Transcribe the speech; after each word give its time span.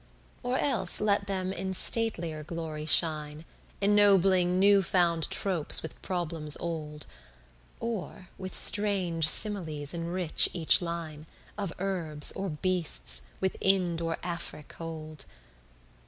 Or 0.41 0.57
else 0.57 0.99
let 0.99 1.27
them 1.27 1.53
in 1.53 1.73
statelier 1.73 2.43
glory 2.43 2.87
shine, 2.87 3.45
Ennobling 3.81 4.57
new 4.57 4.81
found 4.81 5.29
tropes 5.29 5.83
with 5.83 6.01
problems 6.01 6.57
old, 6.59 7.05
Or 7.79 8.29
with 8.35 8.57
strange 8.57 9.27
similes 9.27 9.93
enrich 9.93 10.49
each 10.53 10.81
line, 10.81 11.27
Of 11.55 11.71
herbs 11.77 12.31
or 12.31 12.49
beasts 12.49 13.25
which 13.37 13.53
Inde 13.61 14.01
or 14.01 14.17
Afric' 14.23 14.73
hold. 14.73 15.25